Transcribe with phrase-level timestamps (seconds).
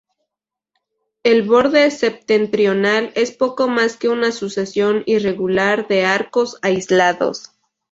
[1.21, 7.51] El borde septentrional es poco más que una sucesión irregular de arcos aislados.